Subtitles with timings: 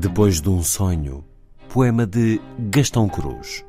[0.00, 1.24] Depois de um sonho,
[1.68, 3.64] poema de Gastão Cruz.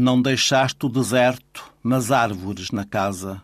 [0.00, 3.42] Não deixaste o deserto, mas árvores na casa.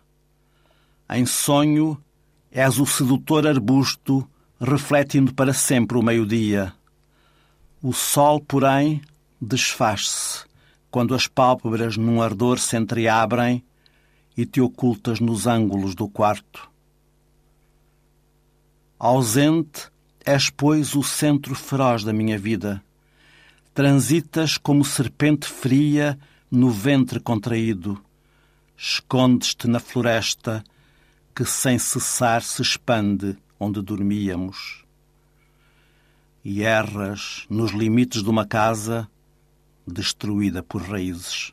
[1.10, 2.00] Em sonho,
[2.48, 4.24] és o sedutor arbusto,
[4.60, 6.72] refletindo para sempre o meio-dia.
[7.82, 9.02] O sol, porém,
[9.40, 10.44] desfaz-se
[10.92, 13.64] quando as pálpebras num ardor se entreabrem
[14.36, 16.70] e te ocultas nos ângulos do quarto.
[18.96, 19.90] Ausente,
[20.24, 22.80] és, pois, o centro feroz da minha vida.
[23.74, 26.16] Transitas como serpente fria
[26.50, 28.02] no ventre contraído.
[28.76, 30.64] Escondes-te na floresta
[31.34, 34.84] que sem cessar se expande onde dormíamos.
[36.44, 39.08] E erras nos limites de uma casa
[39.86, 41.52] destruída por raízes.